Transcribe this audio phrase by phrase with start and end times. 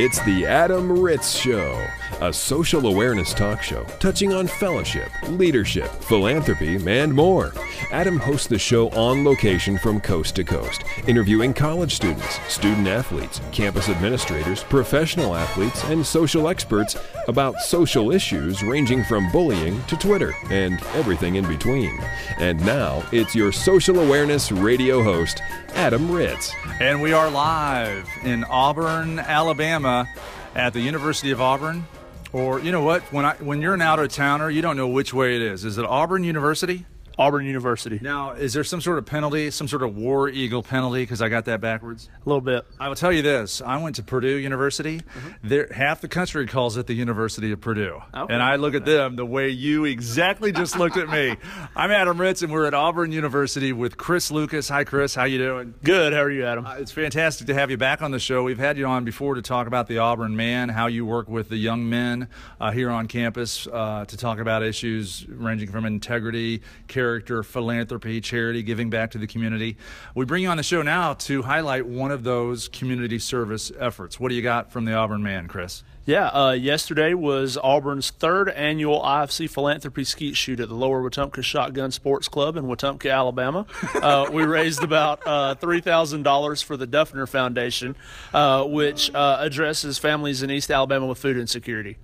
[0.00, 1.84] It's the Adam Ritz Show,
[2.20, 7.52] a social awareness talk show touching on fellowship, leadership, philanthropy, and more.
[7.90, 13.40] Adam hosts the show on location from coast to coast, interviewing college students, student athletes,
[13.52, 16.96] campus administrators, professional athletes, and social experts
[17.28, 21.98] about social issues ranging from bullying to Twitter and everything in between.
[22.38, 25.40] And now, it's your social awareness radio host,
[25.74, 26.52] Adam Ritz.
[26.80, 30.08] And we are live in Auburn, Alabama
[30.54, 31.86] at the University of Auburn.
[32.32, 33.02] Or you know what?
[33.12, 35.64] When I when you're an out of towner, you don't know which way it is.
[35.64, 36.84] Is it Auburn University?
[37.18, 37.98] Auburn University.
[38.00, 41.02] Now, is there some sort of penalty, some sort of War Eagle penalty?
[41.02, 42.08] Because I got that backwards.
[42.24, 42.64] A little bit.
[42.78, 44.98] I will tell you this: I went to Purdue University.
[44.98, 45.48] Mm-hmm.
[45.48, 48.32] There, half the country calls it the University of Purdue, okay.
[48.32, 51.36] and I look at them the way you exactly just looked at me.
[51.76, 54.68] I'm Adam Ritz, and we're at Auburn University with Chris Lucas.
[54.68, 55.16] Hi, Chris.
[55.16, 55.74] How you doing?
[55.82, 56.12] Good.
[56.12, 56.66] How are you, Adam?
[56.66, 58.44] Uh, it's fantastic to have you back on the show.
[58.44, 61.48] We've had you on before to talk about the Auburn man, how you work with
[61.48, 62.28] the young men
[62.60, 68.20] uh, here on campus uh, to talk about issues ranging from integrity, character, philanthropy philanthropy,
[68.20, 69.76] charity, giving back to the community.
[70.14, 74.20] We bring you on the show now to highlight one of those community service efforts.
[74.20, 75.82] What do you got from the Auburn Man, Chris?
[76.04, 81.42] Yeah, uh, yesterday was Auburn's third annual IFC philanthropy skeet shoot at the Lower Wetumpka
[81.42, 83.66] Shotgun Sports Club in Wetumpka, Alabama.
[83.94, 87.94] Uh, we raised about uh, $3,000 for the Dufner Foundation,
[88.32, 91.96] uh, which uh, addresses families in East Alabama with food insecurity.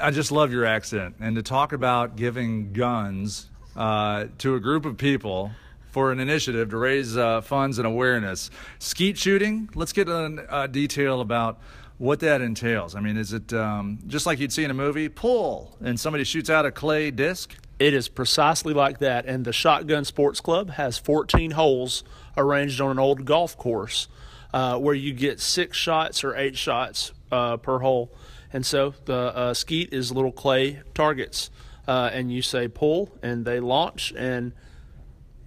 [0.00, 1.16] I just love your accent.
[1.20, 5.52] And to talk about giving guns uh, to a group of people
[5.92, 8.50] for an initiative to raise uh, funds and awareness.
[8.80, 11.60] Skeet shooting, let's get a, a, detail about
[11.96, 12.96] what that entails.
[12.96, 16.24] I mean, is it um, just like you'd see in a movie, pull, and somebody
[16.24, 17.54] shoots out a clay disc?
[17.78, 19.26] It is precisely like that.
[19.26, 22.02] And the Shotgun Sports Club has 14 holes
[22.36, 24.08] arranged on an old golf course
[24.52, 28.10] uh, where you get six shots or eight shots uh, per hole.
[28.52, 31.50] And so the uh, skeet is little clay targets
[31.88, 34.52] uh, and you say pull, and they launch, and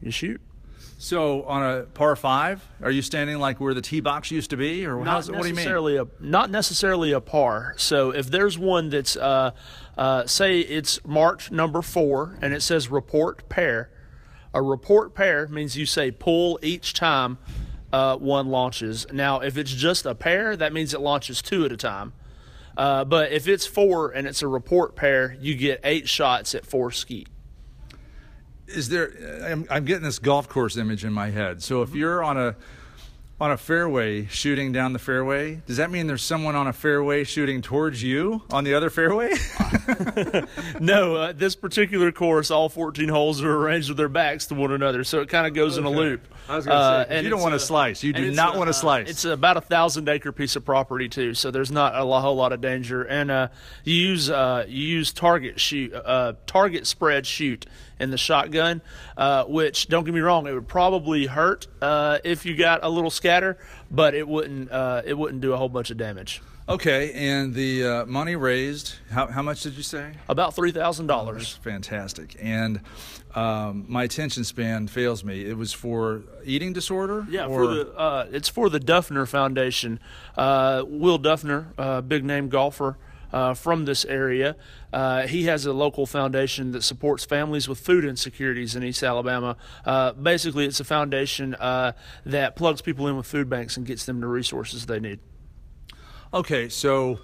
[0.02, 0.41] you shoot.
[0.97, 4.57] So on a par five, are you standing like where the tee box used to
[4.57, 5.66] be, or not what do you mean?
[5.97, 7.74] A, not necessarily a par.
[7.78, 9.51] So if there's one that's, uh,
[9.97, 13.90] uh, say it's marked number four, and it says report pair,
[14.53, 17.38] a report pair means you say pull each time
[17.94, 19.07] uh, one launches.
[19.12, 22.13] Now, if it's just a pair, that means it launches two at a time.
[22.78, 26.66] Uh, but if it's four and it's a report pair, you get eight shots at
[26.66, 27.28] four skeet.
[28.68, 29.12] Is there?
[29.46, 31.62] I'm, I'm getting this golf course image in my head.
[31.62, 31.98] So if mm-hmm.
[31.98, 32.56] you're on a
[33.41, 37.24] on a fairway shooting down the fairway, does that mean there's someone on a fairway
[37.24, 39.34] shooting towards you on the other fairway?
[40.79, 44.72] no, uh, this particular course, all 14 holes are arranged with their backs to one
[44.72, 45.88] another, so it kind of goes okay.
[45.88, 46.28] in a loop.
[46.47, 48.03] I was going to uh, say, and you don't want to slice.
[48.03, 49.09] You do not want to slice.
[49.09, 52.53] It's about a thousand acre piece of property too, so there's not a whole lot
[52.53, 53.01] of danger.
[53.03, 53.47] And uh,
[53.84, 57.66] you use uh, you use target shoot, uh, target spread shoot
[58.01, 58.81] in the shotgun,
[59.16, 62.89] uh, which don't get me wrong, it would probably hurt uh, if you got a
[62.89, 63.57] little scatter,
[63.89, 66.41] but it wouldn't uh, it wouldn't do a whole bunch of damage.
[66.67, 70.13] Okay, and the uh, money raised, how, how much did you say?
[70.29, 71.53] About three thousand dollars.
[71.63, 72.35] Fantastic.
[72.39, 72.81] And
[73.35, 75.45] um, my attention span fails me.
[75.45, 77.25] It was for eating disorder.
[77.29, 77.59] Yeah, or?
[77.59, 80.00] for the uh, it's for the Dufner Foundation.
[80.35, 82.97] Uh, Will Dufner, big name golfer
[83.33, 84.56] uh, from this area.
[84.94, 89.57] Uh, he has a local foundation that supports families with food insecurities in East Alabama.
[89.85, 91.94] Uh, basically, it's a foundation uh,
[92.25, 95.19] that plugs people in with food banks and gets them the resources they need.
[96.34, 97.19] Okay, so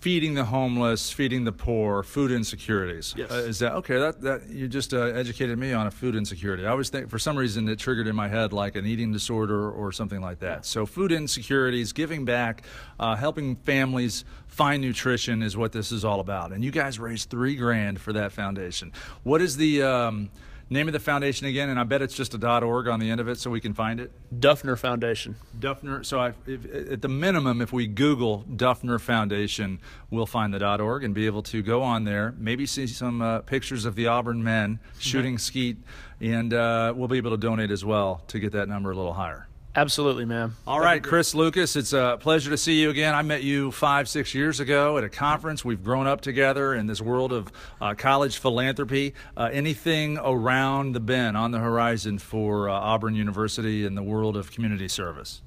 [0.00, 3.14] feeding the homeless, feeding the poor, food insecurities.
[3.16, 3.30] Yes.
[3.30, 3.98] Uh, is that okay?
[3.98, 6.66] That that you just uh, educated me on a food insecurity.
[6.66, 9.70] I always think for some reason it triggered in my head like an eating disorder
[9.70, 10.56] or something like that.
[10.56, 10.60] Yeah.
[10.62, 12.64] So food insecurities, giving back,
[12.98, 16.52] uh, helping families find nutrition is what this is all about.
[16.52, 18.92] And you guys raised three grand for that foundation.
[19.22, 20.30] What is the um,
[20.72, 23.20] Name of the foundation again, and I bet it's just a .org on the end
[23.20, 24.12] of it, so we can find it.
[24.32, 25.34] Dufner Foundation.
[25.58, 26.06] Dufner.
[26.06, 29.80] So, I, if, at the minimum, if we Google Dufner Foundation,
[30.10, 33.40] we'll find the .org and be able to go on there, maybe see some uh,
[33.40, 35.76] pictures of the Auburn men shooting skeet,
[36.20, 39.14] and uh, we'll be able to donate as well to get that number a little
[39.14, 39.48] higher.
[39.80, 40.56] Absolutely, man.
[40.66, 43.14] All right, Chris Lucas, it's a pleasure to see you again.
[43.14, 45.64] I met you five, six years ago at a conference.
[45.64, 47.50] We've grown up together in this world of
[47.80, 49.14] uh, college philanthropy.
[49.38, 54.36] Uh, anything around the bend on the horizon for uh, Auburn University and the world
[54.36, 55.40] of community service?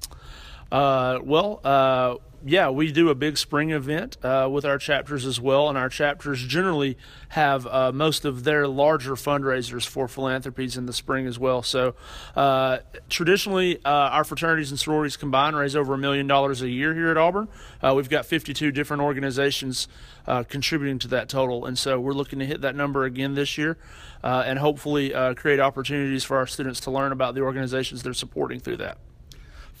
[0.74, 5.40] Uh, well, uh, yeah, we do a big spring event uh, with our chapters as
[5.40, 6.98] well, and our chapters generally
[7.28, 11.62] have uh, most of their larger fundraisers for philanthropies in the spring as well.
[11.62, 11.94] So,
[12.34, 12.78] uh,
[13.08, 17.12] traditionally, uh, our fraternities and sororities combined raise over a million dollars a year here
[17.12, 17.46] at Auburn.
[17.80, 19.86] Uh, we've got 52 different organizations
[20.26, 23.56] uh, contributing to that total, and so we're looking to hit that number again this
[23.56, 23.78] year,
[24.24, 28.78] and hopefully create opportunities for our students to learn about the organizations they're supporting through
[28.78, 28.98] that.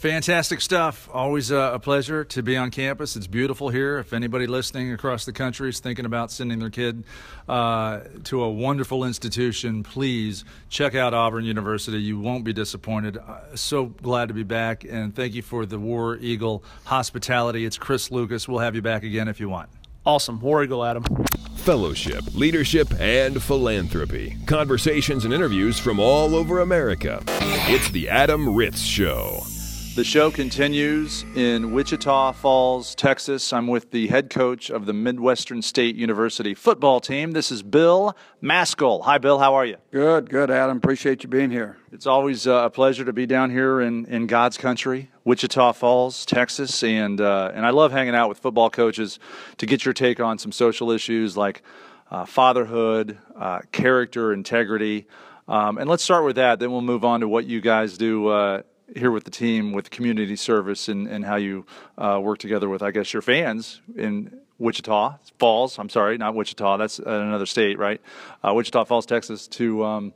[0.04, 1.08] Fantastic stuff.
[1.14, 3.16] Always uh, a pleasure to be on campus.
[3.16, 3.96] It's beautiful here.
[3.96, 7.04] If anybody listening across the country is thinking about sending their kid
[7.48, 12.02] uh, to a wonderful institution, please check out Auburn University.
[12.02, 13.16] You won't be disappointed.
[13.16, 17.64] Uh, so glad to be back, and thank you for the War Eagle hospitality.
[17.64, 18.46] It's Chris Lucas.
[18.46, 19.70] We'll have you back again if you want.
[20.04, 20.38] Awesome.
[20.38, 21.04] War Eagle, Adam.
[21.56, 24.36] Fellowship, leadership, and philanthropy.
[24.44, 27.22] Conversations and interviews from all over America.
[27.70, 29.44] It's the Adam Ritz Show.
[29.94, 33.52] The show continues in Wichita Falls, Texas.
[33.52, 37.30] I'm with the head coach of the Midwestern State University football team.
[37.30, 39.04] This is Bill Maskill.
[39.04, 39.38] Hi, Bill.
[39.38, 39.76] How are you?
[39.92, 40.78] Good, good, Adam.
[40.78, 41.76] Appreciate you being here.
[41.92, 46.26] It's always uh, a pleasure to be down here in, in God's country, Wichita Falls,
[46.26, 49.20] Texas, and uh, and I love hanging out with football coaches
[49.58, 51.62] to get your take on some social issues like
[52.10, 55.06] uh, fatherhood, uh, character, integrity.
[55.46, 56.58] Um, and let's start with that.
[56.58, 58.62] Then we'll move on to what you guys do uh,
[58.94, 61.66] here with the team with community service and, and how you
[61.96, 65.78] uh, work together with, I guess, your fans in Wichita Falls.
[65.78, 66.76] I'm sorry, not Wichita.
[66.76, 68.00] That's another state, right?
[68.42, 70.12] Uh, Wichita Falls, Texas, to um,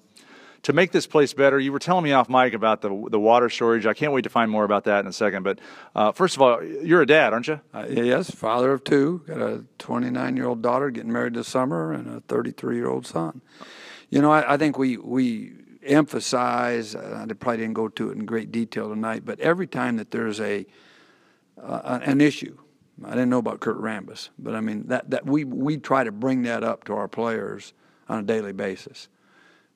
[0.63, 1.59] to make this place better.
[1.59, 3.87] You were telling me off mic about the the water shortage.
[3.87, 5.43] I can't wait to find more about that in a second.
[5.43, 5.59] But
[5.95, 7.61] uh, first of all, you're a dad, aren't you?
[7.75, 9.23] Uh, yes, father of two.
[9.27, 13.07] Got a 29 year old daughter getting married this summer, and a 33 year old
[13.07, 13.41] son.
[14.11, 15.53] You know, I, I think we we
[15.89, 20.11] emphasize, I probably didn't go to it in great detail tonight, but every time that
[20.11, 20.67] there's a
[21.61, 22.57] uh, an issue,
[23.05, 26.13] I didn't know about Kurt Rambis, but I mean that that we we try to
[26.13, 27.73] bring that up to our players
[28.09, 29.09] on a daily basis,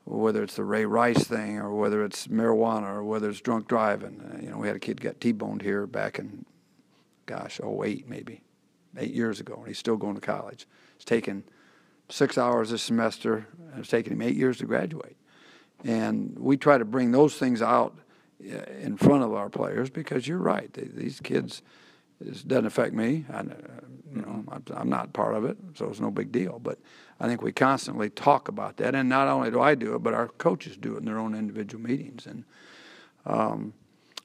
[0.05, 4.21] whether it's the Ray Rice thing or whether it's marijuana or whether it's drunk driving.
[4.21, 6.45] Uh, you know, we had a kid got T-boned here back in,
[7.27, 8.43] gosh, 08 maybe,
[8.97, 10.67] eight years ago, and he's still going to college.
[10.97, 11.45] It's taken
[12.09, 15.17] six hours this semester, and it's taken him eight years to graduate.
[15.85, 17.99] And we try to bring those things out
[18.43, 20.73] uh, in front of our players because you're right.
[20.73, 21.63] These kids,
[22.21, 23.25] it doesn't affect me.
[23.33, 24.45] I, you know,
[24.75, 26.59] I'm not part of it, so it's no big deal.
[26.59, 26.79] But
[27.19, 30.15] I think we constantly talk about that, and not only do I do it, but
[30.15, 32.27] our coaches do it in their own individual meetings.
[32.27, 32.45] And
[33.25, 33.73] um,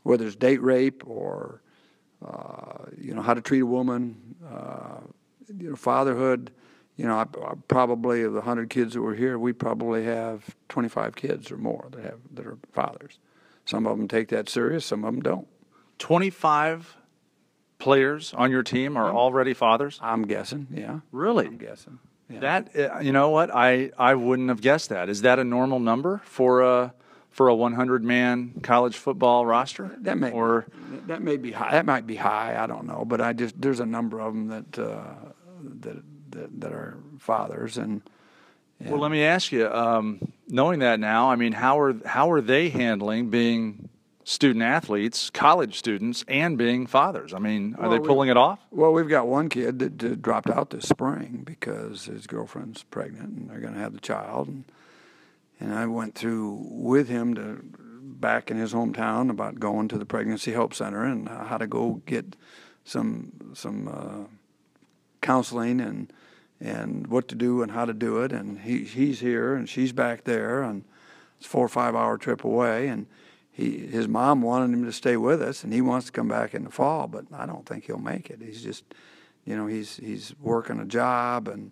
[0.03, 1.61] whether it's date rape or
[2.25, 4.99] uh, you know how to treat a woman, uh,
[5.57, 6.51] you know fatherhood
[6.97, 10.55] you know, I, I probably of the hundred kids that were here, we probably have
[10.69, 13.19] 25 kids or more that have that are fathers.
[13.65, 15.47] Some of them take that serious, some of them don't.
[15.99, 16.97] 25
[17.79, 19.99] players on your team are already fathers.
[20.01, 20.99] I'm guessing, yeah.
[21.11, 21.45] Really?
[21.45, 21.99] I'm guessing.
[22.29, 22.39] Yeah.
[22.39, 25.07] That uh, you know what I I wouldn't have guessed that.
[25.07, 26.93] Is that a normal number for a
[27.29, 29.95] for a 100 man college football roster?
[29.99, 30.65] That may or
[31.05, 31.71] that may be high.
[31.71, 32.61] That might be high.
[32.61, 35.31] I don't know, but I just there's a number of them that uh,
[35.81, 36.03] that
[36.37, 38.01] that, that are fathers and,
[38.79, 42.41] well let me ask you um, knowing that now i mean how are how are
[42.41, 43.89] they handling being
[44.27, 47.33] student athletes college students and being fathers?
[47.33, 48.59] I mean are well, they pulling it off?
[48.71, 53.29] Well we've got one kid that, that dropped out this spring because his girlfriend's pregnant
[53.29, 54.65] and they're going to have the child and
[55.61, 57.61] and i went through with him to
[58.19, 62.01] back in his hometown about going to the pregnancy help center and how to go
[62.05, 62.35] get
[62.83, 64.36] some some uh,
[65.21, 66.11] counseling and
[66.59, 68.31] and what to do and how to do it.
[68.31, 70.83] And he he's here and she's back there, and
[71.37, 72.87] it's a four or five hour trip away.
[72.87, 73.07] And
[73.51, 76.53] he his mom wanted him to stay with us, and he wants to come back
[76.53, 78.39] in the fall, but I don't think he'll make it.
[78.41, 78.83] He's just,
[79.45, 81.71] you know, he's he's working a job, and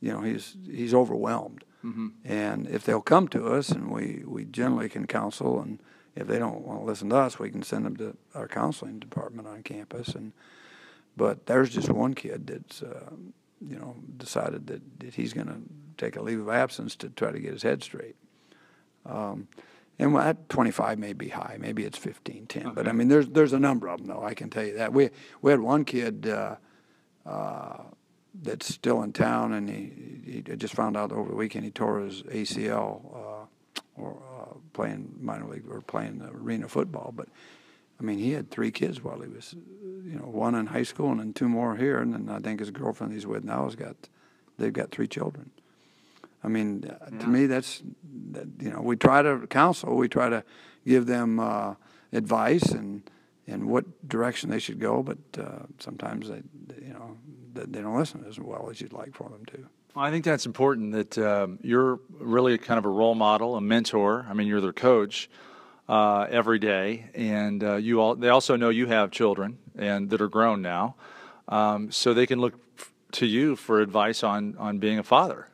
[0.00, 1.64] you know he's he's overwhelmed.
[1.84, 2.08] Mm-hmm.
[2.24, 5.80] And if they'll come to us, and we we generally can counsel, and
[6.14, 8.98] if they don't want to listen to us, we can send them to our counseling
[8.98, 10.14] department on campus.
[10.14, 10.32] And
[11.16, 12.82] but there's just one kid that's.
[12.82, 13.10] Uh,
[13.68, 15.58] you know, decided that, that he's going to
[15.96, 18.16] take a leave of absence to try to get his head straight.
[19.06, 19.48] Um,
[19.98, 22.66] and at 25 may be high, maybe it's 15, 10.
[22.66, 22.74] Okay.
[22.74, 24.24] But I mean, there's there's a number of them though.
[24.24, 24.92] I can tell you that.
[24.92, 26.56] We we had one kid uh,
[27.24, 27.82] uh,
[28.42, 32.00] that's still in town, and he, he just found out over the weekend he tore
[32.00, 33.46] his ACL uh,
[33.96, 37.12] or uh, playing minor league or playing the arena football.
[37.14, 37.28] But
[38.04, 39.54] I mean, he had three kids while he was,
[40.04, 42.60] you know, one in high school and then two more here, and then I think
[42.60, 43.96] his girlfriend he's with now has got,
[44.58, 45.50] they've got three children.
[46.42, 47.18] I mean, uh, yeah.
[47.20, 47.82] to me, that's,
[48.32, 50.44] that, you know, we try to counsel, we try to
[50.86, 51.76] give them uh,
[52.12, 53.02] advice and
[53.46, 55.02] and what direction they should go.
[55.02, 56.42] But uh, sometimes they,
[56.82, 57.16] you know,
[57.54, 59.66] they, they don't listen as well as you'd like for them to.
[59.96, 64.26] I think that's important that um, you're really kind of a role model, a mentor.
[64.28, 65.30] I mean, you're their coach
[65.88, 68.14] uh, every day, and uh, you all.
[68.14, 70.94] They also know you have children and that are grown now,
[71.48, 75.48] um, so they can look f- to you for advice on on being a father.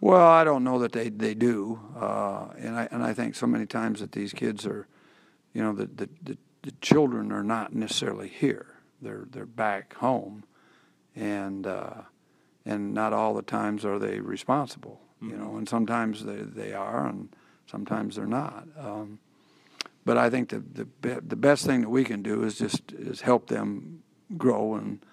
[0.00, 3.46] Well, I don't know that they they do, uh, and I and I think so
[3.46, 4.86] many times that these kids are,
[5.52, 8.66] you know, the the, the, the children are not necessarily here.
[9.02, 10.44] They're they're back home,
[11.14, 12.02] and uh,
[12.64, 15.00] and not all the times are they responsible.
[15.20, 17.28] You know, and sometimes they they are, and
[17.66, 18.66] sometimes they're not.
[18.78, 19.18] Um,
[20.08, 22.92] but I think the the be- the best thing that we can do is just
[22.92, 24.02] is help them
[24.38, 25.04] grow and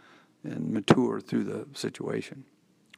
[0.42, 2.46] and mature through the situation.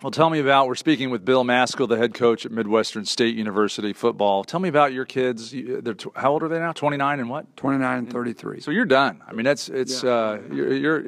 [0.04, 0.68] Well, tell me about.
[0.68, 4.44] We're speaking with Bill Maskill, the head coach at Midwestern State University football.
[4.44, 5.50] Tell me about your kids.
[5.52, 6.72] They're how old are they now?
[6.72, 7.58] Twenty nine and what?
[7.58, 8.60] 29 and 33.
[8.62, 9.24] So you're done.
[9.28, 11.04] I mean, that's it's uh, your your,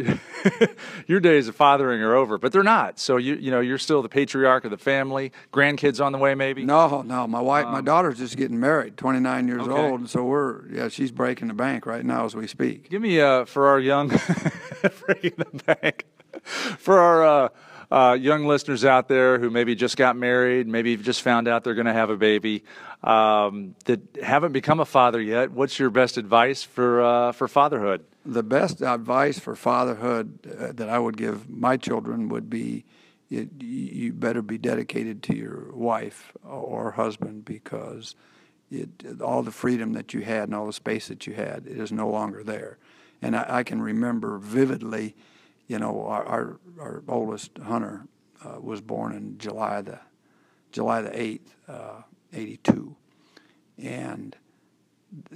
[1.08, 2.98] your days of fathering are over, but they're not.
[2.98, 5.34] So you you know you're still the patriarch of the family.
[5.54, 6.66] Grandkids on the way, maybe.
[6.66, 7.28] No, no.
[7.28, 9.82] My wife, my daughter's just getting married, 29 years Um, Okay.
[9.82, 10.00] old.
[10.00, 12.90] And so we're, yeah, she's breaking the bank right now as we speak.
[12.90, 14.08] Give me uh, for our young
[15.06, 16.06] breaking the bank
[16.44, 17.50] for our uh,
[17.92, 21.76] uh, young listeners out there who maybe just got married, maybe just found out they're
[21.76, 22.64] going to have a baby,
[23.04, 25.52] um, that haven't become a father yet.
[25.52, 28.06] What's your best advice for uh, for fatherhood?
[28.26, 32.86] The best advice for fatherhood uh, that I would give my children would be
[33.30, 38.16] you, you better be dedicated to your wife or husband because
[38.72, 41.92] it, all the freedom that you had and all the space that you had is
[41.92, 42.78] no longer there.
[43.22, 45.16] And I, I can remember vividly,
[45.70, 48.08] you know, our, our, our oldest Hunter
[48.44, 50.00] uh, was born in July the
[50.72, 52.02] July the eighth, uh,
[52.34, 52.96] eighty two,
[53.78, 54.36] and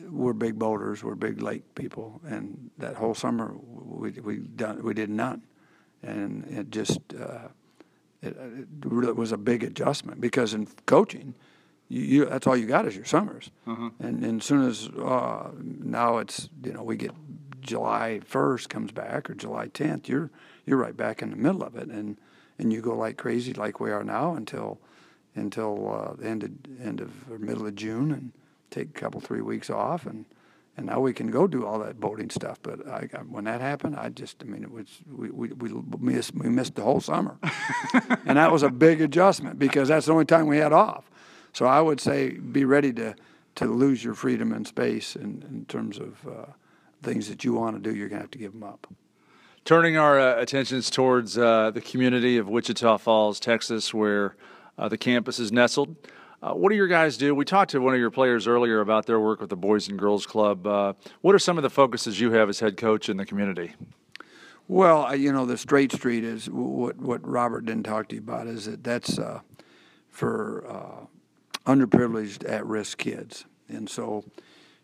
[0.10, 4.94] we're big boaters, we're big lake people, and that whole summer we we done we
[4.94, 5.44] did none,
[6.02, 7.50] and it just uh,
[8.22, 11.36] it, it really was a big adjustment because in coaching,
[11.90, 13.52] you, you that's all you got is your summers,
[14.00, 17.12] and, and as soon as uh, now it's you know we get
[17.64, 20.30] July first comes back or July tenth, you're
[20.66, 22.18] you're right back in the middle of it, and
[22.60, 24.80] and you go like crazy like we are now until
[25.36, 26.52] until uh, the end of
[26.82, 28.32] end of or middle of June and
[28.70, 30.26] take a couple three weeks off and
[30.76, 32.58] and now we can go do all that boating stuff.
[32.64, 35.72] But I, I, when that happened, I just I mean it was we we, we
[36.00, 37.38] missed we missed the whole summer,
[38.26, 41.10] and that was a big adjustment because that's the only time we had off.
[41.54, 43.16] So I would say be ready to
[43.56, 46.46] to lose your freedom and space in, in terms of uh,
[47.04, 47.96] things that you want to do.
[47.96, 48.88] You're gonna have to give them up.
[49.66, 54.36] Turning our uh, attentions towards uh, the community of Wichita Falls, Texas, where
[54.78, 55.96] uh, the campus is nestled.
[56.42, 57.34] Uh, what do your guys do?
[57.34, 59.98] We talked to one of your players earlier about their work with the Boys and
[59.98, 60.68] Girls Club.
[60.68, 63.74] Uh, what are some of the focuses you have as head coach in the community?
[64.68, 68.22] Well, I- you know, the straight street is what what Robert didn't talk to you
[68.22, 69.40] about is that that's uh,
[70.10, 71.06] for uh,
[71.72, 74.26] underprivileged, at-risk kids, and so,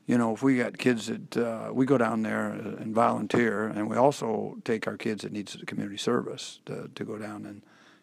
[0.10, 3.88] you know, if we got kids that uh, we go down there and volunteer, and
[3.88, 7.62] we also take our kids that needs community service to, to go down and,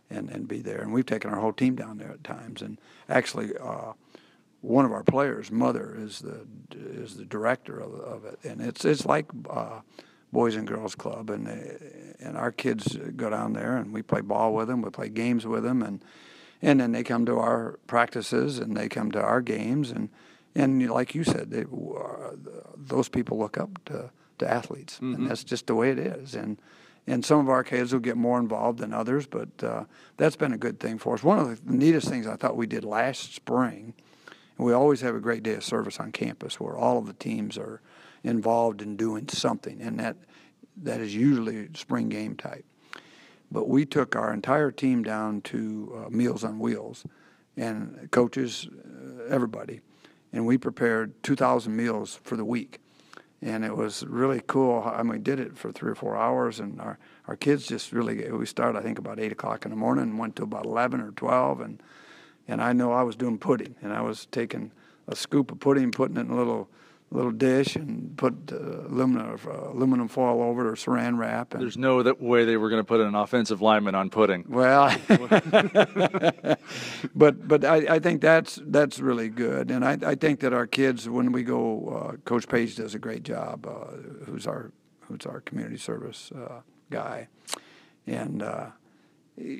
[0.08, 2.78] and and be there, and we've taken our whole team down there at times, and
[3.08, 3.50] actually.
[3.58, 3.92] Uh,
[4.62, 6.40] one of our players' mother is the
[6.74, 9.80] is the director of, of it, and it's it's like uh,
[10.32, 11.76] Boys and Girls Club, and they,
[12.18, 15.46] and our kids go down there and we play ball with them, we play games
[15.46, 16.02] with them, and
[16.62, 20.08] and then they come to our practices and they come to our games, and
[20.56, 22.32] and like you said, they, uh,
[22.76, 26.60] those people look up to, to athletes, and that's just the way it is, and.
[27.08, 29.84] And some of our kids will get more involved than others, but uh,
[30.16, 31.22] that's been a good thing for us.
[31.22, 33.94] One of the neatest things I thought we did last spring
[34.58, 37.12] and we always have a great day of service on campus where all of the
[37.12, 37.80] teams are
[38.24, 40.16] involved in doing something, and that
[40.82, 42.64] that is usually spring game type.
[43.50, 47.04] But we took our entire team down to uh, Meals on Wheels,
[47.56, 49.80] and coaches, uh, everybody,
[50.32, 52.80] and we prepared 2,000 meals for the week.
[53.42, 54.82] And it was really cool.
[54.84, 57.92] I mean, we did it for three or four hours, and our, our kids just
[57.92, 60.64] really, we started, I think, about 8 o'clock in the morning and went to about
[60.64, 61.60] 11 or 12.
[61.60, 61.82] And
[62.48, 64.72] and I know I was doing pudding, and I was taking
[65.08, 66.68] a scoop of pudding, putting it in a little
[67.10, 71.54] little dish, and put uh, aluminum uh, aluminum foil over it or Saran wrap.
[71.54, 74.44] And, There's no that way they were going to put an offensive lineman on pudding.
[74.48, 74.94] well,
[77.14, 80.66] but but I, I think that's that's really good, and I, I think that our
[80.66, 83.66] kids when we go, uh, Coach Page does a great job.
[83.66, 86.60] Uh, who's our who's our community service uh,
[86.90, 87.28] guy,
[88.06, 88.66] and uh,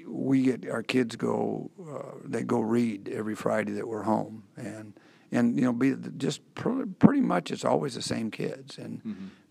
[0.07, 4.95] we get our kids go uh, they go read every Friday that we're home, and
[5.37, 9.01] and you know be just pr- pretty much it's always the same kids, and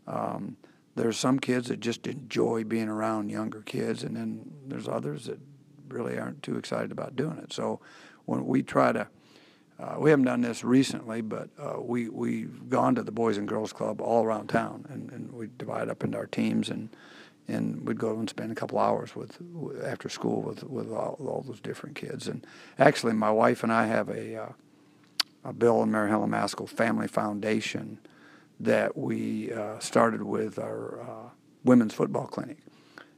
[0.08, 0.58] Um,
[0.96, 5.39] there's some kids that just enjoy being around younger kids, and then there's others that
[5.89, 7.51] really aren't too excited about doing it.
[7.54, 7.80] So
[8.25, 9.08] when we try to,
[9.80, 13.48] uh, we haven't done this recently, but uh, we we've gone to the Boys and
[13.48, 16.89] Girls Club all around town, and, and we divide up into our teams, and
[17.48, 19.38] and we'd go and spend a couple hours with
[19.84, 22.27] after school with with all, all those different kids.
[22.27, 22.46] And
[22.77, 24.51] actually, my wife and I have a, uh,
[25.46, 28.00] a Bill and Mary Helen Maskill Family Foundation
[28.60, 31.30] that we uh, started with our uh,
[31.64, 32.58] women's football clinic,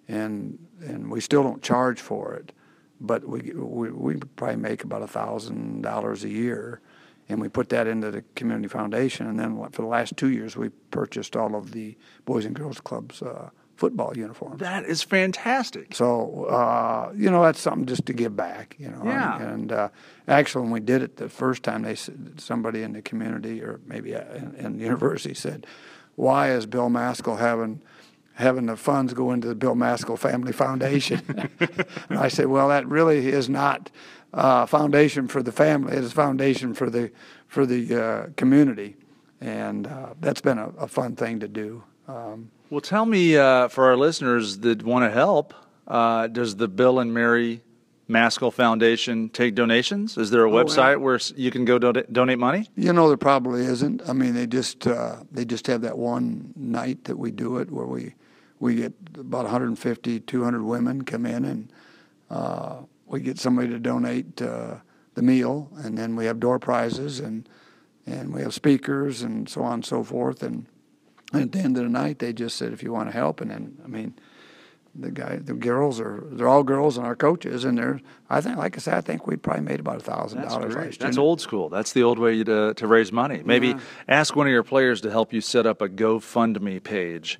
[0.07, 2.51] and and we still don't charge for it,
[2.99, 6.81] but we we, we probably make about a thousand dollars a year,
[7.29, 9.27] and we put that into the community foundation.
[9.27, 12.81] And then for the last two years, we purchased all of the boys and girls
[12.81, 13.21] clubs.
[13.77, 14.59] Football uniforms.
[14.59, 15.93] That is fantastic.
[15.93, 18.75] So uh, you know that's something just to give back.
[18.79, 19.01] You know.
[19.05, 19.35] Yeah.
[19.35, 19.89] And, and uh,
[20.27, 23.79] actually, when we did it the first time, they said somebody in the community or
[23.85, 25.67] maybe uh, in, in the university said,
[26.15, 27.81] "Why is Bill Maskill having?"
[28.33, 31.23] having the funds go into the Bill Maskill Family Foundation.
[32.07, 33.89] and I said, well, that really is not
[34.31, 35.93] a uh, foundation for the family.
[35.93, 37.11] It is a foundation for the
[37.47, 38.95] for the uh, community,
[39.41, 41.83] and uh, that's been a, a, fun thing to do.
[42.07, 45.53] Um, well, tell me uh, for our listeners that want to help,
[45.87, 47.61] uh, does the Bill and Mary
[48.09, 50.17] Maskill Foundation take donations?
[50.17, 52.69] Is there a oh, website where you can go do- donate money?
[52.75, 54.07] You know, there probably isn't.
[54.07, 57.69] I mean, they just uh, they just have that one night that we do it
[57.69, 58.15] where we
[58.59, 61.73] we get about 150, 200 women come in and
[62.29, 64.75] uh, we get somebody to donate uh,
[65.13, 67.47] the meal, and then we have door prizes and
[68.05, 70.65] and we have speakers and so on and so forth and
[71.33, 73.51] at the end of the night, they just said, if you want to help, and
[73.51, 74.15] then I mean,
[74.99, 78.57] the guy, the girls are they're all girls and our coaches, and they're I think,
[78.57, 81.39] like I said, I think we probably made about a thousand dollars last That's old
[81.39, 81.69] school.
[81.69, 83.41] That's the old way to to raise money.
[83.45, 83.79] Maybe yeah.
[84.07, 87.39] ask one of your players to help you set up a GoFundMe page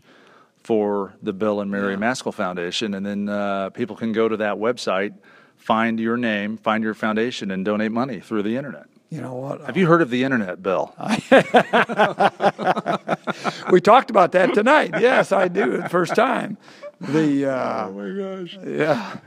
[0.58, 2.00] for the Bill and Mary yeah.
[2.00, 5.14] Maskill Foundation, and then uh, people can go to that website,
[5.56, 8.86] find your name, find your foundation, and donate money through the internet.
[9.10, 9.62] You know what?
[9.62, 10.94] Have you heard of the internet, Bill?
[13.72, 14.92] we talked about that tonight.
[15.00, 15.78] Yes, I do.
[15.78, 16.58] The first time.
[17.00, 18.58] The uh, oh my gosh.
[18.66, 19.18] Yeah.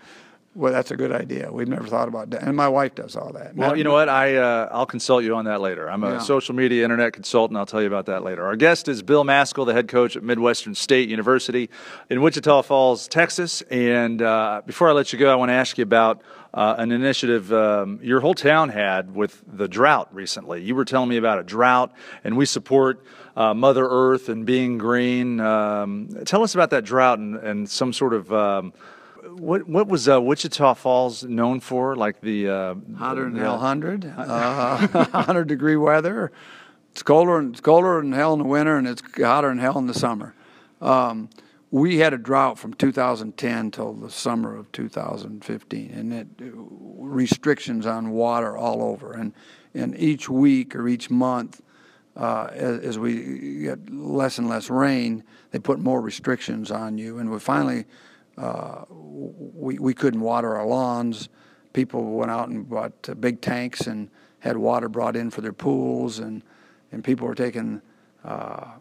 [0.57, 1.53] Well, that's a good idea.
[1.53, 3.55] We've never thought about that, and my wife does all that.
[3.55, 4.09] Well, now, you know what?
[4.09, 5.89] I uh, I'll consult you on that later.
[5.89, 6.19] I'm a yeah.
[6.19, 7.57] social media internet consultant.
[7.57, 8.45] I'll tell you about that later.
[8.45, 11.71] Our guest is Bill Maskill, the head coach at Midwestern State University
[12.09, 13.63] in Wichita Falls, Texas.
[13.71, 16.21] And uh, before I let you go, I want to ask you about
[16.53, 20.63] uh, an initiative um, your whole town had with the drought recently.
[20.63, 21.93] You were telling me about a drought,
[22.25, 23.05] and we support
[23.37, 25.41] uh, Mother Earth and being green.
[25.41, 28.73] Um, tell us about that drought and, and some sort of um,
[29.23, 31.97] what what was uh, Wichita Falls known for?
[31.97, 36.33] Like the uh, hotter than hell, hundred, uh, hundred degree weather.
[36.93, 39.79] It's colder and it's colder than hell in the winter, and it's hotter than hell
[39.79, 40.35] in the summer.
[40.81, 41.31] Um,
[41.71, 48.11] we had a drought from 2010 till the summer of 2015, and it restrictions on
[48.11, 49.13] water all over.
[49.13, 49.33] And
[49.73, 51.63] and each week or each month,
[52.17, 57.19] uh, as, as, we get less and less rain, they put more restrictions on you.
[57.19, 57.87] And we finally
[58.37, 61.29] uh, we, we couldn't water our lawns.
[61.73, 65.53] People went out and bought uh, big tanks and had water brought in for their
[65.53, 66.43] pools, and,
[66.91, 67.83] and people were taking.
[68.25, 68.73] Uh,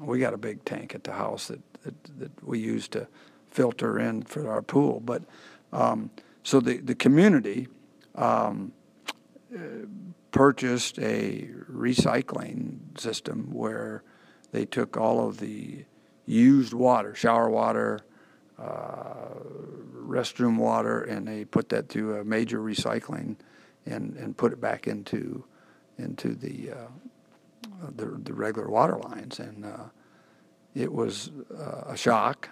[0.00, 3.08] we got a big tank at the house that, that, that we used to
[3.50, 5.00] filter in for our pool.
[5.00, 5.22] But
[5.72, 6.10] um,
[6.42, 7.68] so the, the community
[8.14, 8.72] um,
[10.30, 14.02] purchased a recycling system where
[14.52, 15.84] they took all of the
[16.26, 18.00] used water, shower water,
[18.58, 19.34] uh,
[19.94, 23.36] restroom water, and they put that through a major recycling,
[23.86, 25.44] and, and put it back into
[25.98, 29.84] into the uh, the, the, regular water lines, and uh,
[30.74, 32.48] it was uh, a shock,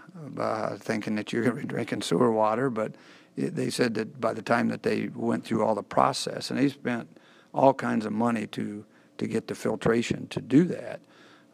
[0.79, 2.71] thinking that you're going to be drinking sewer water.
[2.71, 2.95] But
[3.37, 6.59] it, they said that by the time that they went through all the process, and
[6.59, 7.19] they spent
[7.57, 8.85] all kinds of money to
[9.19, 11.01] to get the filtration to do that,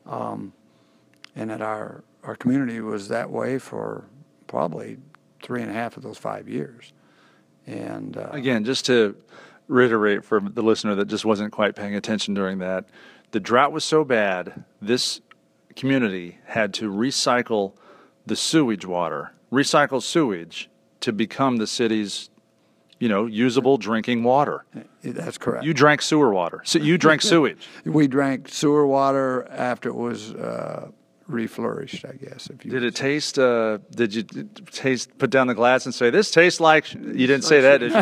[0.04, 0.52] um,
[1.36, 4.04] and that our our community was that way for
[4.46, 4.98] probably
[5.42, 6.92] three and a half of those five years.
[7.66, 9.16] And uh, again, just to
[9.68, 12.84] reiterate for the listener that just wasn't quite paying attention during that,
[13.30, 15.20] the drought was so bad, this
[15.74, 17.72] community had to recycle
[18.26, 20.68] the sewage water, recycle sewage
[21.00, 22.30] to become the city's
[23.02, 24.64] you know, usable drinking water.
[25.02, 25.64] That's correct.
[25.64, 26.60] You drank sewer water.
[26.64, 27.66] So you drank sewage.
[27.84, 30.88] we drank sewer water after it was uh,
[31.28, 32.48] reflourished, I guess.
[32.48, 33.40] If you did it taste?
[33.40, 34.22] Uh, did you
[34.70, 35.18] taste?
[35.18, 37.92] Put down the glass and say, "This tastes like." You didn't say that, did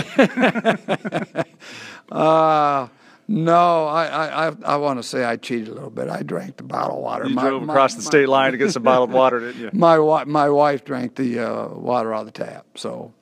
[2.10, 2.14] you?
[2.14, 2.88] uh,
[3.26, 6.10] No, I, I, I, want to say I cheated a little bit.
[6.10, 7.26] I drank the bottled water.
[7.26, 9.62] You My- drove my- across the my- state line to get some bottled water, didn't
[9.62, 9.70] you?
[9.78, 12.66] My my wife drank the uh, water out of the tap.
[12.74, 13.14] So,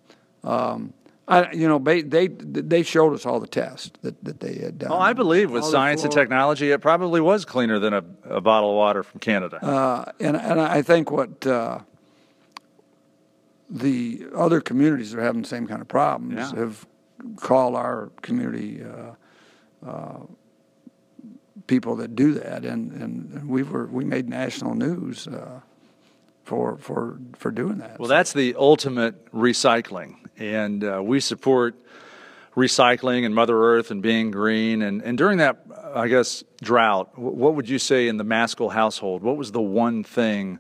[0.43, 0.93] um,
[1.31, 4.79] I you know they they they showed us all the tests that, that they had
[4.79, 4.91] done.
[4.91, 8.41] Well, I believe with All science and technology, it probably was cleaner than a, a
[8.41, 9.63] bottle of water from Canada.
[9.63, 11.81] Uh, and and I think what uh,
[13.71, 16.61] the other communities that are having the same kind of problems Yeah.
[16.61, 16.87] have
[17.37, 20.21] called our community uh, uh,
[21.67, 25.61] people that do that, and, and, and we were we made national news uh,
[26.49, 27.99] for for for doing that.
[27.99, 31.77] Well, that's the ultimate recycling, and uh, we support
[32.57, 34.83] recycling and Mother Earth and being green.
[34.83, 39.23] And, and during that, I guess, drought, what would you say in the Maskill household?
[39.23, 40.59] What was the one thing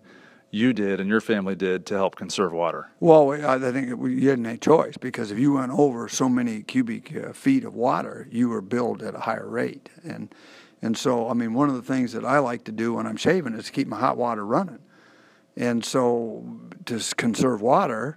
[0.50, 2.90] you did and your family did to help conserve water?
[3.00, 6.62] Well, I I think you had no choice because if you went over so many
[6.62, 9.88] cubic uh, feet of water, you were billed at a higher rate.
[10.04, 10.32] And
[10.80, 13.16] and so, I mean, one of the things that I like to do when I'm
[13.16, 14.78] shaving is to keep my hot water running.
[15.58, 16.44] And so,
[16.86, 18.16] to conserve water,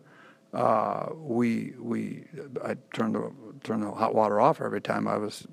[0.54, 2.25] uh, we we
[2.63, 5.47] I turned the turned the hot water off every time I was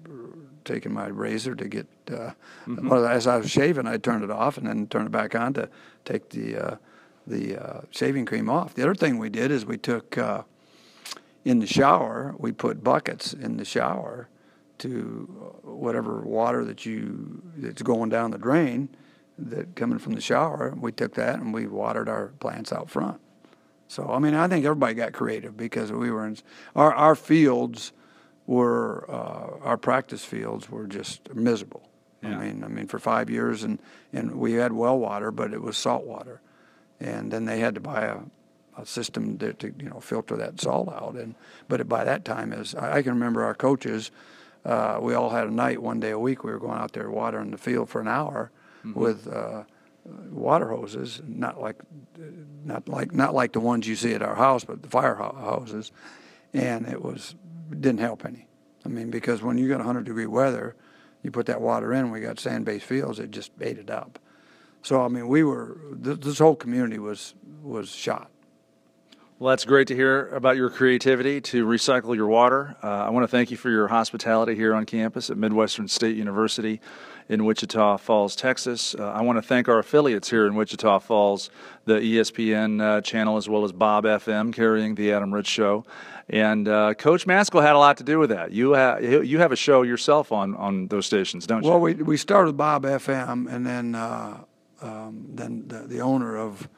[0.67, 1.87] taking my razor to get.
[2.13, 2.33] Uh,
[2.67, 5.55] well, as I was shaving, I turned it off and then turned it back on
[5.55, 5.71] to
[6.05, 6.77] take the uh,
[7.27, 8.75] the uh, shaving cream off.
[8.75, 10.43] The other thing we did is we took uh,
[11.47, 12.35] in the shower.
[12.39, 14.29] We put buckets in the shower
[14.79, 18.91] to uh, whatever water that you that's going down the drain
[19.39, 20.75] that coming from the shower.
[20.79, 23.21] We took that and we watered our plants out front.
[23.87, 26.37] So I mean, I think everybody got creative because we were in
[26.77, 27.93] our our fields
[28.47, 31.89] were uh, our practice fields were just miserable.
[32.23, 32.39] Yeah.
[32.39, 33.79] I mean, I mean for five years and
[34.13, 36.41] and we had well water, but it was salt water,
[37.01, 38.19] and then they had to buy a,
[38.77, 41.15] a system to, to you know filter that salt out.
[41.15, 41.35] And
[41.69, 44.11] but by that time, as I, I can remember, our coaches,
[44.67, 46.45] uh, we all had a night one day a week.
[46.45, 48.51] We were going out there watering the field for an hour
[48.85, 49.27] with.
[49.29, 49.65] Uh,
[50.31, 51.77] water hoses, not like,
[52.65, 55.37] not like, not like the ones you see at our house, but the fire ho-
[55.37, 55.93] hoses,
[56.53, 57.35] and it was
[57.71, 58.47] didn't help any.
[58.85, 60.77] I mean, because when you got 100 degree weather,
[61.23, 62.11] you put that water in.
[62.11, 64.19] We got sand-based fields; it just ate it up.
[64.83, 68.31] So I mean, we were th- this whole community was was shot.
[69.39, 72.77] Well, that's great to hear about your creativity to recycle your water.
[72.83, 76.17] Uh, I want to thank you for your hospitality here on campus at Midwestern State
[76.17, 76.81] University
[77.29, 78.95] in Wichita Falls, Texas.
[78.95, 81.51] Uh, I want to thank our affiliates here in Wichita Falls,
[81.85, 85.85] the ESPN uh, channel, as well as Bob FM carrying the Adam Ritz Show.
[86.31, 88.53] And uh, Coach Maskill had a lot to do with that.
[88.53, 91.71] You, ha- you have a show yourself on, on those stations, don't you?
[91.71, 94.39] Well, we we started Bob FM, and then uh,
[94.83, 96.69] um, then the, the owner of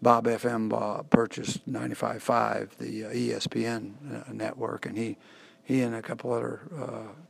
[0.00, 5.16] Bob FM purchased 95.5, the uh, ESPN uh, network, and he
[5.64, 6.60] he and a couple other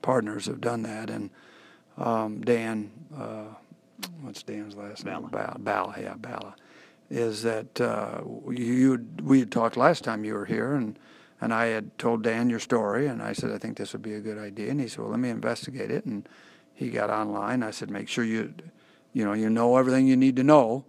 [0.02, 1.08] partners have done that.
[1.08, 1.30] And
[1.98, 3.44] um, Dan, uh,
[4.22, 5.28] what's Dan's last name?
[5.30, 5.56] Bala.
[5.58, 6.54] Bala, yeah, Bala.
[7.10, 9.04] Is that uh, you?
[9.22, 10.98] We had talked last time you were here, and
[11.40, 14.14] and I had told Dan your story, and I said I think this would be
[14.14, 16.28] a good idea, and he said, well, let me investigate it, and
[16.74, 17.62] he got online.
[17.62, 18.54] I said, make sure you,
[19.12, 20.84] you know, you know everything you need to know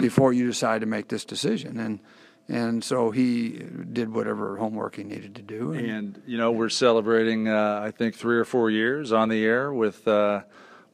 [0.00, 2.00] before you decide to make this decision, and
[2.48, 6.68] and so he did whatever homework he needed to do, and, And, you know, we're
[6.68, 10.42] celebrating, uh, I think, three or four years on the air with uh,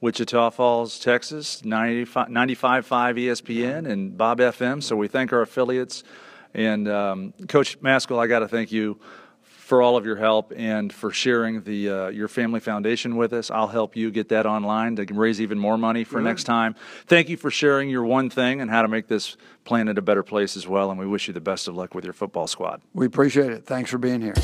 [0.00, 4.82] Wichita Falls, Texas, 95, 95.5 ESPN and Bob FM.
[4.82, 6.02] So we thank our affiliates.
[6.54, 8.98] And um, Coach Maskill, I got to thank you
[9.72, 13.50] for all of your help and for sharing the uh, your family foundation with us.
[13.50, 16.74] I'll help you get that online to raise even more money for next time.
[17.06, 20.22] Thank you for sharing your one thing and how to make this planet a better
[20.22, 20.90] place as well.
[20.90, 22.82] And we wish you the best of luck with your football squad.
[22.92, 23.64] we appreciate it.
[23.64, 24.34] Thanks for being here.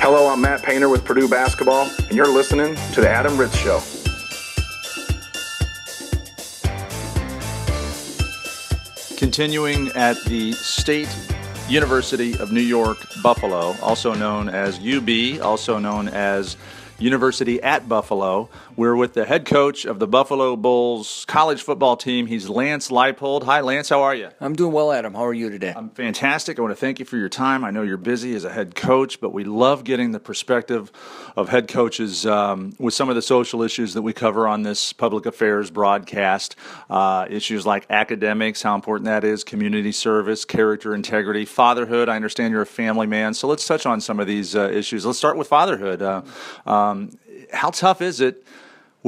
[0.00, 3.82] Hello, I'm Matt Painter with Purdue Basketball, and you're listening to The Adam Ritz Show.
[9.18, 11.08] Continuing at the State
[11.68, 16.56] University of New York, Buffalo, also known as UB, also known as
[17.00, 18.48] University at Buffalo.
[18.78, 22.28] We're with the head coach of the Buffalo Bulls college football team.
[22.28, 23.42] He's Lance Leipold.
[23.42, 23.88] Hi, Lance.
[23.88, 24.28] How are you?
[24.40, 25.14] I'm doing well, Adam.
[25.14, 25.74] How are you today?
[25.76, 26.60] I'm fantastic.
[26.60, 27.64] I want to thank you for your time.
[27.64, 30.92] I know you're busy as a head coach, but we love getting the perspective
[31.34, 34.92] of head coaches um, with some of the social issues that we cover on this
[34.92, 36.54] public affairs broadcast.
[36.88, 42.08] Uh, issues like academics, how important that is, community service, character, integrity, fatherhood.
[42.08, 45.04] I understand you're a family man, so let's touch on some of these uh, issues.
[45.04, 46.00] Let's start with fatherhood.
[46.00, 46.22] Uh,
[46.64, 47.18] um,
[47.52, 48.44] how tough is it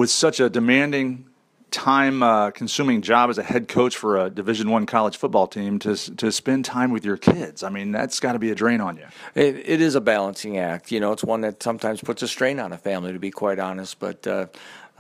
[0.00, 1.26] with such a demanding
[1.70, 5.78] time uh, consuming job as a head coach for a division one college football team
[5.78, 7.62] to to spend time with your kids.
[7.62, 9.04] I mean that's got to be a drain on you.
[9.34, 10.90] It, it is a balancing act.
[10.90, 13.58] You know it's one that sometimes puts a strain on a family to be quite
[13.58, 14.46] honest but uh,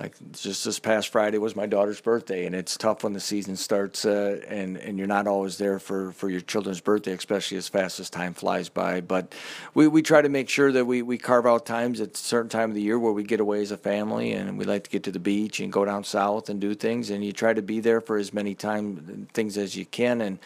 [0.00, 3.54] like just this past Friday was my daughter's birthday, and it's tough when the season
[3.54, 7.68] starts uh, and and you're not always there for, for your children's birthday, especially as
[7.68, 9.02] fast as time flies by.
[9.02, 9.34] But
[9.74, 12.48] we, we try to make sure that we, we carve out times at a certain
[12.48, 14.90] time of the year where we get away as a family, and we like to
[14.90, 17.62] get to the beach and go down south and do things, and you try to
[17.62, 20.38] be there for as many time things as you can, and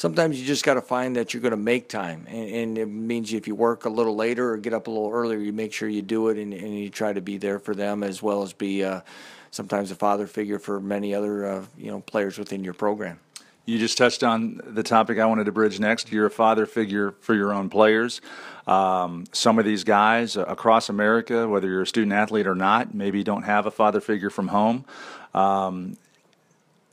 [0.00, 2.86] sometimes you just got to find that you're going to make time, and, and, it
[2.86, 5.74] means if you work a little later or get up a little earlier, you make
[5.74, 8.42] sure you do it, and, and you try to be there for them as well
[8.42, 9.02] as be uh,
[9.50, 13.20] sometimes a father figure for many other uh, you know players within your program.
[13.66, 16.10] You just touched on the topic I wanted to bridge next.
[16.10, 18.22] You're a father figure for your own players.
[18.66, 23.22] Um, some of these guys across America, whether you're a student athlete or not, maybe
[23.22, 24.86] don't have a father figure from home.
[25.34, 25.98] Um,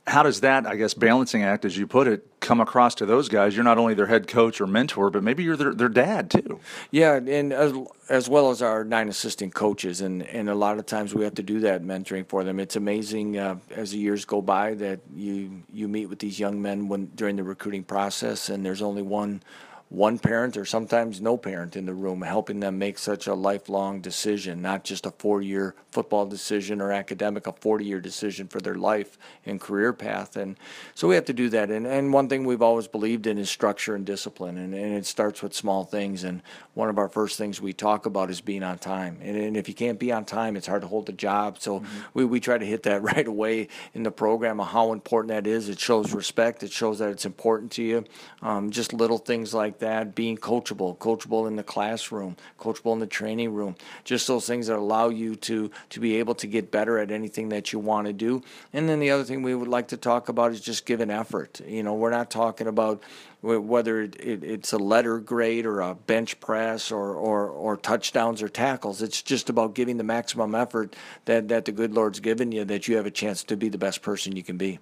[0.08, 3.28] how does that, I guess, balancing act, as you put it, come across to those
[3.28, 3.54] guys?
[3.54, 6.60] You're not only their head coach or mentor, but maybe you're their, their dad too.
[6.90, 7.74] Yeah, and as,
[8.08, 11.34] as well as our nine assistant coaches, and, and a lot of times we have
[11.34, 12.58] to do that mentoring for them.
[12.58, 16.62] It's amazing uh, as the years go by that you you meet with these young
[16.62, 19.42] men when during the recruiting process, and there's only one
[19.90, 24.00] one parent or sometimes no parent in the room helping them make such a lifelong
[24.00, 28.60] decision, not just a four year football decision or academic, a 40 year decision for
[28.60, 30.36] their life and career path.
[30.36, 30.58] And
[30.94, 31.70] so we have to do that.
[31.70, 34.58] And, and one thing we've always believed in is structure and discipline.
[34.58, 36.22] And, and it starts with small things.
[36.22, 36.42] And
[36.74, 39.18] one of our first things we talk about is being on time.
[39.22, 41.58] And, and if you can't be on time, it's hard to hold the job.
[41.60, 41.98] So mm-hmm.
[42.12, 45.46] we, we try to hit that right away in the program of how important that
[45.46, 45.70] is.
[45.70, 48.04] It shows respect, it shows that it's important to you.
[48.42, 53.06] Um, just little things like that, being coachable, coachable in the classroom, coachable in the
[53.06, 56.98] training room, just those things that allow you to to be able to get better
[56.98, 58.42] at anything that you want to do.
[58.72, 61.10] And then the other thing we would like to talk about is just give an
[61.10, 61.60] effort.
[61.66, 63.02] You know, we're not talking about
[63.40, 68.42] whether it, it, it's a letter grade or a bench press or, or, or touchdowns
[68.42, 69.00] or tackles.
[69.00, 72.88] It's just about giving the maximum effort that, that the good Lord's given you that
[72.88, 74.80] you have a chance to be the best person you can be.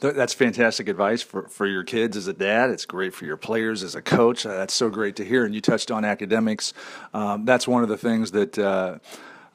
[0.00, 2.70] That's fantastic advice for, for your kids as a dad.
[2.70, 4.44] It's great for your players as a coach.
[4.44, 5.44] Uh, that's so great to hear.
[5.44, 6.72] And you touched on academics.
[7.14, 8.58] Um, that's one of the things that.
[8.58, 8.98] Uh,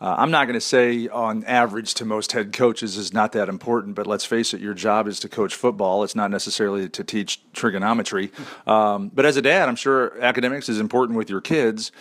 [0.01, 3.49] uh, I'm not going to say on average to most head coaches is not that
[3.49, 6.03] important, but let's face it, your job is to coach football.
[6.03, 8.31] It's not necessarily to teach trigonometry.
[8.65, 11.91] Um, but as a dad, I'm sure academics is important with your kids.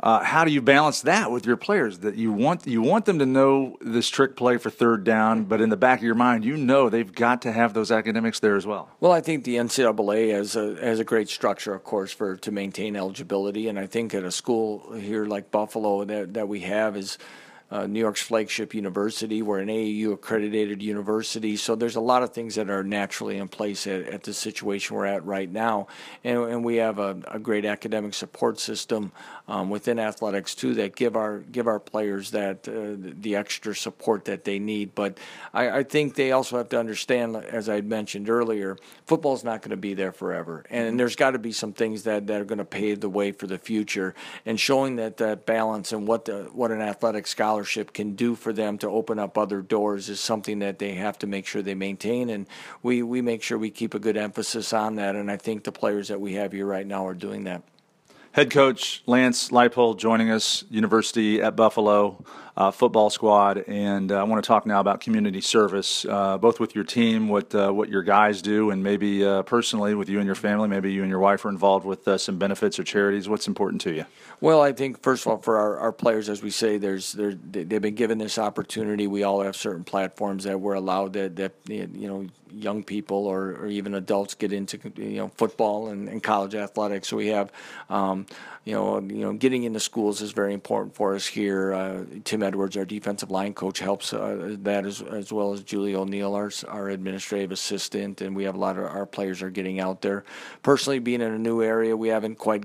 [0.00, 1.98] Uh, how do you balance that with your players?
[1.98, 5.60] That you want you want them to know this trick play for third down, but
[5.60, 8.54] in the back of your mind, you know they've got to have those academics there
[8.54, 8.88] as well.
[9.00, 12.52] Well, I think the NCAA has a has a great structure, of course, for to
[12.52, 16.96] maintain eligibility, and I think at a school here like Buffalo that that we have
[16.96, 17.18] is
[17.70, 19.42] uh, New York's flagship university.
[19.42, 23.48] We're an AAU accredited university, so there's a lot of things that are naturally in
[23.48, 25.86] place at, at the situation we're at right now,
[26.24, 29.12] and, and we have a, a, great academic support system
[29.48, 34.24] um, within athletics too that give our give our players that uh, the extra support
[34.24, 34.94] that they need.
[34.94, 35.18] But
[35.52, 39.60] I, I, think they also have to understand, as I mentioned earlier, football is not
[39.60, 42.46] going to be there forever, and there's got to be some things that, that are
[42.46, 44.14] going to pave the way for the future,
[44.46, 48.36] and showing that that balance and what the what an athletic scholar scholarship can do
[48.36, 51.60] for them to open up other doors is something that they have to make sure
[51.60, 52.30] they maintain.
[52.30, 52.46] And
[52.84, 55.16] we, we make sure we keep a good emphasis on that.
[55.16, 57.62] And I think the players that we have here right now are doing that.
[58.30, 62.24] Head coach Lance Leipold joining us, University at Buffalo
[62.58, 66.58] uh, football squad, and uh, I want to talk now about community service, uh, both
[66.58, 70.26] with your team, what uh, what your guys do, and maybe personally with you and
[70.26, 70.66] your family.
[70.66, 73.28] Maybe you and your wife are involved with some benefits or charities.
[73.28, 74.06] What's important to you?
[74.40, 77.80] Well, I think first of all, for our, our players, as we say, there's they've
[77.80, 79.06] been given this opportunity.
[79.06, 83.50] We all have certain platforms that we're allowed that that you know young people or,
[83.56, 87.08] or even adults get into you know football and, and college athletics.
[87.08, 87.52] So we have
[87.88, 88.26] um,
[88.68, 91.72] you know, you know, getting into schools is very important for us here.
[91.72, 95.94] Uh, Tim Edwards, our defensive line coach, helps uh, that as, as well as Julie
[95.94, 99.80] O'Neill, our, our administrative assistant, and we have a lot of our players are getting
[99.80, 100.22] out there.
[100.62, 102.60] Personally, being in a new area, we haven't quite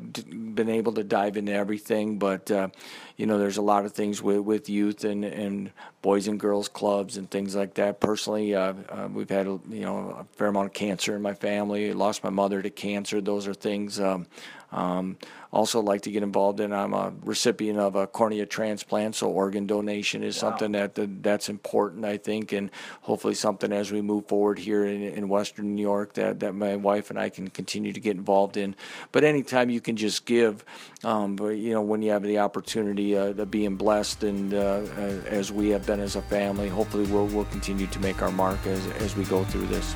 [0.54, 2.68] been able to dive into everything, but uh,
[3.16, 5.72] you know, there's a lot of things with, with youth and, and
[6.02, 8.00] boys and girls clubs and things like that.
[8.00, 11.90] Personally, uh, uh, we've had you know a fair amount of cancer in my family.
[11.90, 13.22] I lost my mother to cancer.
[13.22, 14.00] Those are things.
[14.00, 14.28] Um,
[14.74, 15.18] um,
[15.52, 16.74] also like to get involved in.
[16.74, 20.50] I'm a recipient of a cornea transplant, so organ donation is wow.
[20.50, 22.72] something that, that that's important, I think, and
[23.02, 26.76] hopefully something as we move forward here in, in Western New York that, that my
[26.76, 28.76] wife and I can continue to get involved in.
[29.12, 30.66] But anytime you can just give,
[31.04, 35.00] um, but you know when you have the opportunity uh, being blessed and uh, uh,
[35.42, 38.60] as we have been as a family, hopefully we'll we'll continue to make our mark
[38.66, 39.94] as as we go through this.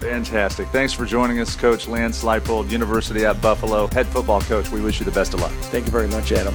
[0.00, 0.68] Fantastic.
[0.68, 4.70] Thanks for joining us, Coach Lance Leipold, University at Buffalo, head football coach.
[4.70, 5.52] We wish you the best of luck.
[5.72, 6.54] Thank you very much, Adam.